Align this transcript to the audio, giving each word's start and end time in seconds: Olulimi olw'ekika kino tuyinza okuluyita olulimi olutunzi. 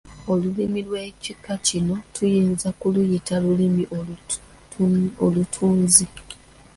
Olulimi 0.31 0.81
olw'ekika 0.83 1.53
kino 1.67 1.95
tuyinza 2.13 2.65
okuluyita 2.73 3.33
olulimi 3.39 3.83
olutunzi. 5.25 6.05